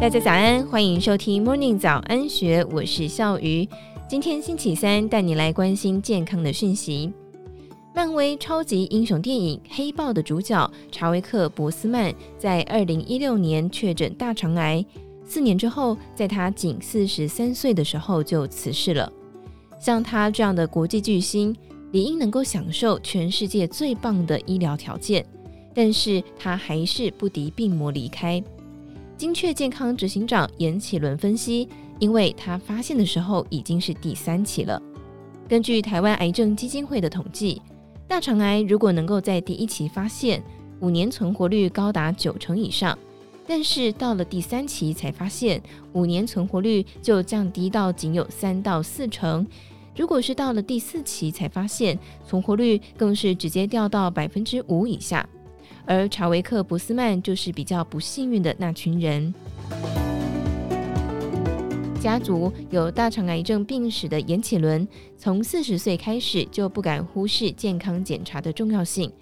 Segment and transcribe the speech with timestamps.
[0.00, 3.68] 大家早安，欢迎收听 Morning 早安学，我是笑鱼。
[4.08, 7.12] 今天星期三，带你来关心健康的讯息。
[7.94, 14.82] 漫威超级英雄电影《黑豹》的主角查维克·博斯曼在二零一六年确诊大肠癌，
[15.26, 19.12] 四年之后，在他仅四十三岁的时候就辞世了。
[19.78, 21.54] 像他这样的国际巨星，
[21.92, 25.22] 理应能够享受全世界最棒的医疗条件，
[25.74, 28.42] 但是他还是不敌病魔离开。
[29.20, 34.80] 精确健康执行长严启伦分析，因为他发现的时候已经是第三期了。
[35.46, 37.60] 根据台湾癌症基金会的统计，
[38.08, 40.42] 大肠癌如果能够在第一期发现，
[40.80, 42.96] 五年存活率高达九成以上；
[43.46, 45.60] 但是到了第三期才发现，
[45.92, 49.46] 五年存活率就降低到仅有三到四成。
[49.94, 55.28] 如果是到了第四期才发现，存活率更是直接掉到百分之五以下。
[55.84, 59.34] 而查维克·博斯曼就是比较不幸运的那群人。
[62.00, 64.88] 家族有大肠癌症病史的严启伦，
[65.18, 69.12] 从四十岁开始就不敢忽视健康检查的重要性。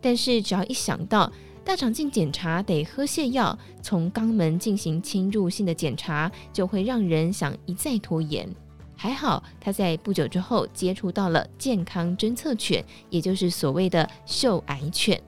[0.00, 1.32] 但是，只要一想到
[1.64, 8.48] 大肠镜检查得喝泻药，从肛门进行侵入性的检查，就会让人想一再拖延。
[8.96, 15.20] 还好，他在不久之后接触到了健康侦测犬，也就是所谓的嗅癌犬。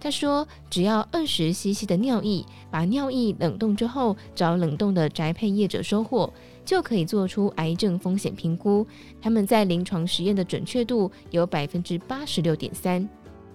[0.00, 6.32] 他说：“只要二十 CC 的尿液，把尿液冷冻之后，找冷冻的宅配业者收货，
[6.64, 8.86] 就可以做出癌症风险评估。
[9.20, 13.06] 他们在临床实验的准确度有百分之八十六点三，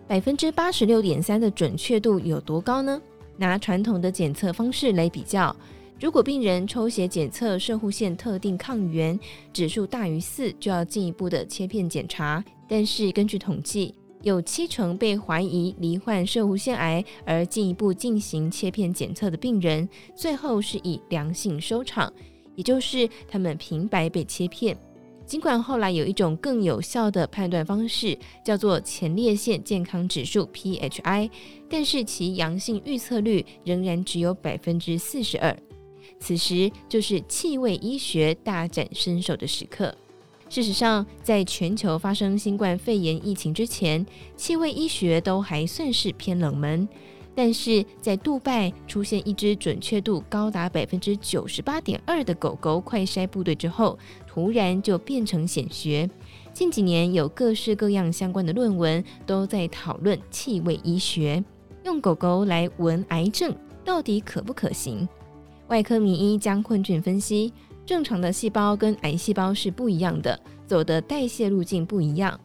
[0.07, 3.01] 百分之八十六点三的准确度有多高呢？
[3.38, 5.53] 拿传统的检测方式来比较，
[5.99, 9.19] 如果病人抽血检测射护腺特定抗原
[9.51, 12.43] 指数大于四，就要进一步的切片检查。
[12.67, 13.93] 但是根据统计，
[14.25, 22.11] 有七成被怀疑罹患摄护腺癌而进一步进行切片检测的病人，最后是以良性收场，
[22.55, 24.75] 也就是他们平白被切片。
[25.27, 31.29] 尽管后来有一种更有效的判断方式，叫做前列腺健康指数 （PHI），
[31.69, 35.55] 但是其阳性预测率仍然只有百分之四十二。
[36.19, 39.95] 此时就是气味医学大展身手的时刻。
[40.47, 44.06] 事实上，在全球发生新冠肺炎疫情之前，
[44.38, 46.88] 气味医学都还算是偏冷门。
[47.38, 56.09] 但是在杜拜出现一只准确度高达百分之九十八点二的狗狗快筛部队之后，突然就变成显学。
[56.53, 61.44] 近几年有各式各样相关的论文都在讨论气味医学，
[61.83, 65.06] 用狗狗来闻癌症到底可不可行？
[65.67, 67.51] 外科名医江困俊分析。
[67.85, 72.40] 正常的细胞跟癌细胞是不一样的，走的代谢路径不一样。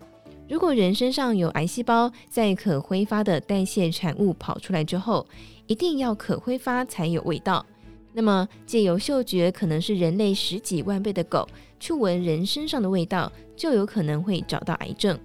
[0.48, 5.26] 如果人身上有癌细胞，在可挥发的代谢产物跑出来之后，
[5.66, 7.64] 一定要可挥发才有味道。
[8.12, 11.48] 那么，借由嗅觉可能是人类十几万倍的狗
[11.78, 15.18] 去闻人身上的味道，就有可能会找到癌症。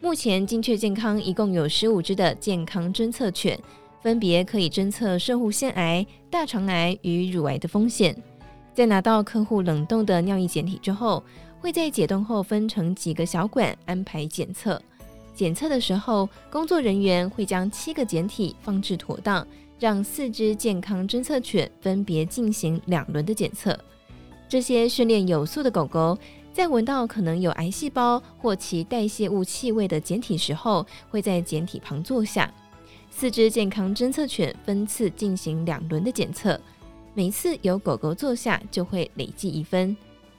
[0.00, 3.56] 目前，精确健康一共有十五只的健康侦测犬，
[4.00, 8.16] 分别可以侦测摄护腺癌、大肠癌与乳癌的风险。
[8.74, 11.22] 在拿到客户冷冻的尿液检体之后，
[11.60, 14.80] 会在解冻后分成几个小管安排检测。
[15.34, 19.46] 检测的时候，工作人员会将七个检体放置妥当，
[19.78, 23.78] 让四只健康侦测犬分别进行两轮的检测。
[24.48, 26.18] 这些训练有素的狗狗，
[26.52, 32.52] 在闻到可能有癌细胞或其代谢物气味的检体时候，会在检体旁坐下。
[33.10, 36.58] 四只健康侦测犬分次进行两轮的检测。
[37.14, 39.94] 每次有狗狗坐下，就会累计一分，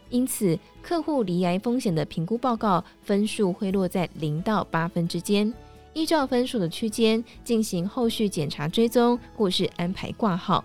[0.09, 5.53] 因此客户罹癌风险的评估报告分数会落在零到八分之间，
[5.93, 10.63] 依照分数的区间进行后续检查追踪或是安排挂号。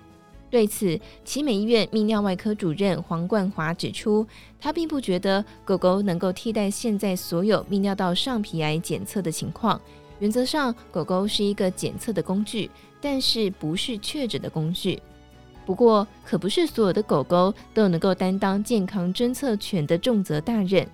[0.51, 4.27] 对此，奇美医院泌尿外科主任黄冠华指出，
[4.59, 9.79] 他并不觉得狗狗能够替代现在所有泌尿道上皮癌检测的情况。
[10.21, 14.99] 原则上，狗狗是一个检测的工具，但是不是确诊的工具。
[15.69, 20.89] 不过，可不是所有的狗狗都能够担当健康侦测犬的重责大任。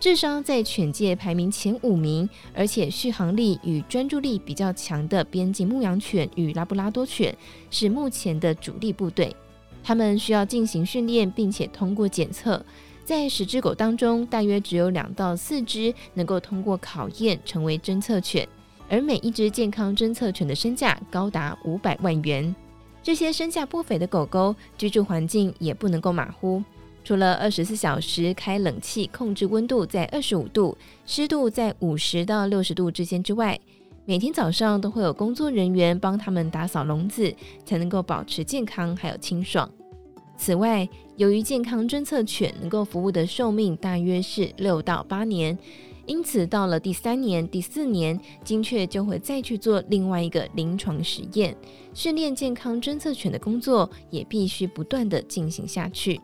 [0.00, 7.36] 智商在犬界排名前五名，而且续航力与专注力比较强的边境牧羊犬与拉布拉多犬
[7.70, 9.36] 是目前的主力部队。
[9.84, 12.64] 它们需要进行训练，并且通过检测。
[13.04, 18.48] 在十只狗当中，大约只有两到四只能够通过考验成为侦测犬，
[18.88, 22.54] 而每一只健康侦测犬的身价高达五百万元。
[23.06, 26.60] 这些身价不菲的狗狗，居住环境也不能够马虎。
[27.04, 30.76] 除了二十四小时开冷气，控制温度在二十五度，
[31.06, 33.60] 湿度在五十到六十度之间之外，
[34.06, 37.32] 每天早上都会有工作人员帮他们打扫笼子，
[37.64, 39.70] 才能够保持健康还有清爽。
[40.36, 45.56] 此外，由于健康侦测犬能够服务的寿命大约是六到八年，
[46.06, 51.54] 因此到了第三年、第四年，精确就会再去做另外一个临床实验。
[51.92, 56.20] 训练健康侦测犬的工作也必须不断地进行下去。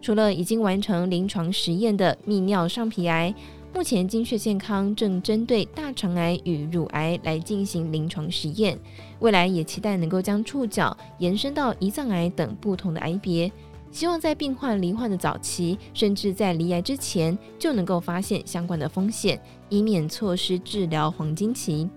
[0.00, 3.34] 除了已经完成临床实验的泌尿上皮癌，
[3.74, 8.78] 目前精确健康正针对大肠癌与乳癌来进行临床实验，
[9.18, 13.50] 未来也期待能够将触角延伸到胰脏癌等不同的癌别，
[13.90, 21.88] 希望在病患罹患的早期，甚至在罹癌之前就能够发现相关的风险，以免错失治疗黄金期。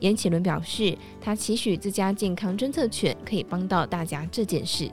[0.00, 4.90] 严启伦表示，他期许自家健康侦测犬可以帮到大家这件事。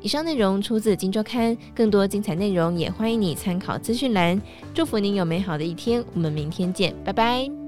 [0.00, 4.40] 以上内容出自《金周刊》，更多精彩内容也欢迎你参考资讯栏。
[4.74, 7.61] 祝福您有美好的一天，我们明天见，拜拜。